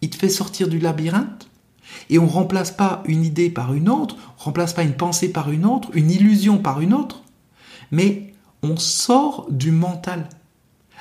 [0.00, 1.48] Il te fait sortir du labyrinthe
[2.10, 4.94] et on ne remplace pas une idée par une autre, on ne remplace pas une
[4.94, 7.22] pensée par une autre, une illusion par une autre,
[7.90, 10.28] mais on sort du mental.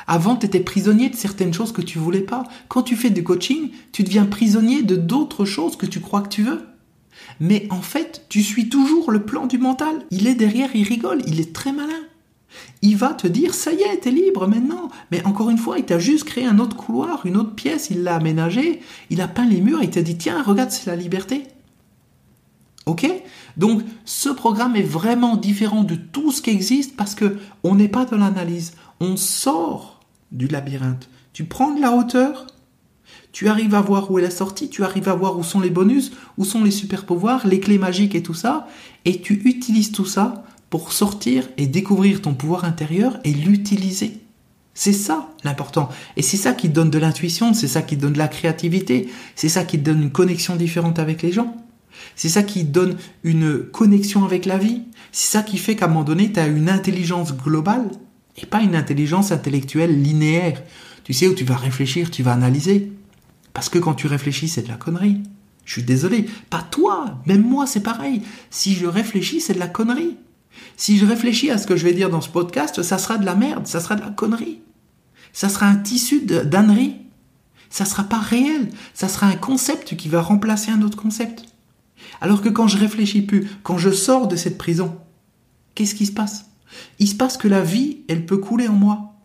[0.08, 2.44] Avant, tu étais prisonnier de certaines choses que tu voulais pas.
[2.70, 6.30] Quand tu fais du coaching, tu deviens prisonnier de d'autres choses que tu crois que
[6.30, 6.66] tu veux.
[7.40, 10.04] Mais en fait, tu suis toujours le plan du mental.
[10.10, 12.02] Il est derrière, il rigole, il est très malin
[12.82, 14.90] il va te dire ça y est, t'es libre maintenant.
[15.12, 18.04] Mais encore une fois, il t'a juste créé un autre couloir, une autre pièce, il
[18.04, 21.44] l'a aménagé, il a peint les murs, il t'a dit tiens, regarde, c'est la liberté.
[22.86, 23.08] Ok?
[23.58, 27.88] Donc ce programme est vraiment différent de tout ce qui existe parce que on n'est
[27.88, 30.00] pas dans l'analyse, on sort
[30.32, 31.10] du labyrinthe.
[31.34, 32.48] Tu prends de la hauteur,
[33.32, 35.70] tu arrives à voir où est la sortie, tu arrives à voir où sont les
[35.70, 38.68] bonus, où sont les super pouvoirs, les clés magiques et tout ça,
[39.06, 44.22] et tu utilises tout ça pour sortir et découvrir ton pouvoir intérieur et l'utiliser.
[44.74, 45.90] C'est ça l'important.
[46.16, 49.50] Et c'est ça qui donne de l'intuition, c'est ça qui donne de la créativité, c'est
[49.50, 51.58] ça qui donne une connexion différente avec les gens.
[52.16, 54.84] C'est ça qui donne une connexion avec la vie.
[55.12, 57.92] C'est ça qui fait qu'à un moment donné, tu as une intelligence globale
[58.38, 60.64] et pas une intelligence intellectuelle linéaire.
[61.04, 62.94] Tu sais, où tu vas réfléchir, tu vas analyser.
[63.52, 65.22] Parce que quand tu réfléchis, c'est de la connerie.
[65.66, 66.28] Je suis désolé.
[66.50, 68.22] Pas toi, même moi, c'est pareil.
[68.50, 70.16] Si je réfléchis, c'est de la connerie.
[70.78, 73.26] Si je réfléchis à ce que je vais dire dans ce podcast, ça sera de
[73.26, 74.62] la merde, ça sera de la connerie.
[75.34, 76.98] Ça sera un tissu d'ânerie.
[77.70, 78.70] Ça sera pas réel.
[78.94, 81.46] Ça sera un concept qui va remplacer un autre concept.
[82.20, 84.98] Alors que quand je réfléchis plus, quand je sors de cette prison,
[85.76, 86.46] qu'est-ce qui se passe?
[87.00, 89.16] Il se passe que la vie, elle peut couler en moi.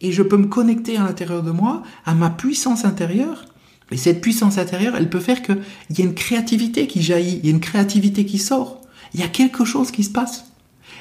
[0.00, 3.46] Et je peux me connecter à l'intérieur de moi, à ma puissance intérieure.
[3.90, 7.46] Et cette puissance intérieure, elle peut faire qu'il y ait une créativité qui jaillit, il
[7.46, 8.81] y a une créativité qui sort.
[9.14, 10.46] Il y a quelque chose qui se passe.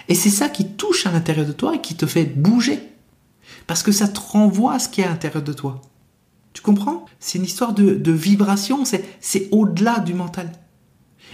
[0.07, 2.79] Et c'est ça qui touche à l'intérieur de toi et qui te fait bouger.
[3.67, 5.81] Parce que ça te renvoie à ce qui est à l'intérieur de toi.
[6.53, 7.05] Tu comprends?
[7.19, 10.51] C'est une histoire de, vibration, c'est au-delà du mental.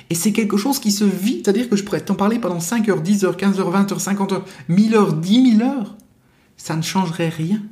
[0.09, 2.87] Et c'est quelque chose qui se vit, c'est-à-dire que je pourrais t'en parler pendant 5
[2.89, 5.95] heures, 10 heures, 15 heures, 20 heures, 50 heures, 1000 heures, 10 000 heures.
[6.55, 7.63] Ça ne changerait rien.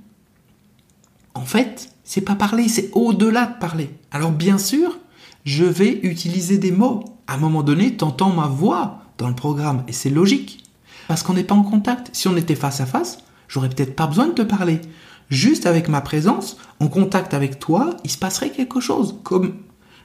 [1.36, 3.90] En fait, c'est pas parler, c'est au-delà de parler.
[4.12, 4.98] Alors bien sûr,
[5.44, 9.84] je vais utiliser des mots à un moment donné, t'entends ma voix dans le programme,
[9.88, 10.64] et c'est logique.
[11.08, 12.10] Parce qu'on n'est pas en contact.
[12.14, 14.82] Si on était face à face, j'aurais peut-être pas besoin de te parler.
[15.30, 19.56] Juste avec ma présence, en contact avec toi, il se passerait quelque chose, comme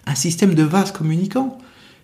[0.07, 1.59] un système de vase communicant.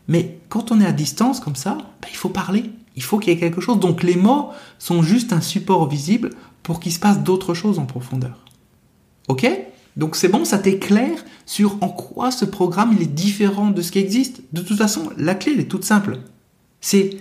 [0.08, 2.70] Mais quand on est à distance comme ça, ben, il faut parler.
[2.94, 3.80] Il faut qu'il y ait quelque chose.
[3.80, 6.30] Donc les mots sont juste un support visible
[6.62, 8.44] pour qu'il se passe d'autres choses en profondeur.
[9.28, 9.46] Ok?
[9.96, 13.92] Donc c'est bon, ça t'éclaire sur en quoi ce programme il est différent de ce
[13.92, 14.42] qui existe.
[14.52, 16.18] De toute façon, la clé elle est toute simple.
[16.80, 17.16] C'est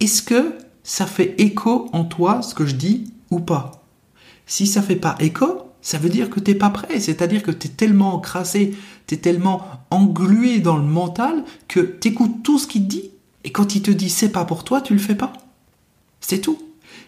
[0.00, 3.86] est-ce que ça fait écho en toi ce que je dis ou pas?
[4.46, 7.68] Si ça fait pas écho, ça veut dire que t'es pas prêt, c'est-à-dire que tu
[7.68, 8.74] es tellement encrassé,
[9.10, 13.10] es tellement englué dans le mental que t'écoutes tout ce qu'il te dit
[13.44, 15.32] et quand il te dit c'est pas pour toi, tu le fais pas.
[16.20, 16.58] C'est tout.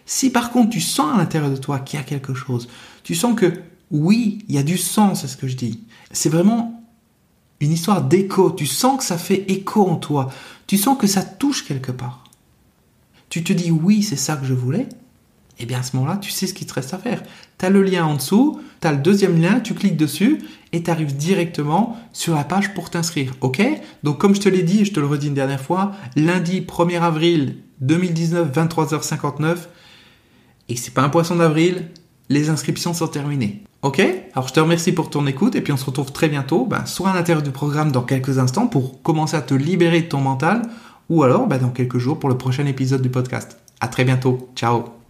[0.07, 2.67] Si par contre tu sens à l'intérieur de toi qu'il y a quelque chose,
[3.03, 3.51] tu sens que
[3.91, 5.83] oui, il y a du sens à ce que je dis.
[6.11, 6.83] C'est vraiment
[7.59, 8.51] une histoire d'écho.
[8.51, 10.29] Tu sens que ça fait écho en toi.
[10.67, 12.23] Tu sens que ça touche quelque part.
[13.29, 14.87] Tu te dis oui, c'est ça que je voulais.
[15.59, 17.23] Et eh bien à ce moment-là, tu sais ce qu'il te reste à faire.
[17.57, 20.39] Tu as le lien en dessous, tu as le deuxième lien, tu cliques dessus
[20.71, 23.33] et tu arrives directement sur la page pour t'inscrire.
[23.41, 23.59] OK?
[24.03, 27.01] Donc comme je te l'ai dit je te le redis une dernière fois, lundi 1er
[27.01, 29.57] avril 2019, 23h59,
[30.69, 31.89] et c'est pas un poisson d'avril,
[32.29, 33.63] les inscriptions sont terminées.
[33.81, 34.01] Ok?
[34.33, 36.85] Alors je te remercie pour ton écoute et puis on se retrouve très bientôt, ben,
[36.85, 40.19] soit à l'intérieur du programme dans quelques instants pour commencer à te libérer de ton
[40.19, 40.63] mental,
[41.09, 43.57] ou alors ben, dans quelques jours pour le prochain épisode du podcast.
[43.79, 44.49] À très bientôt.
[44.55, 45.06] Ciao